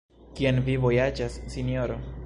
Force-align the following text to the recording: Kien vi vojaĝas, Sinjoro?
Kien 0.39 0.61
vi 0.69 0.77
vojaĝas, 0.87 1.37
Sinjoro? 1.57 2.05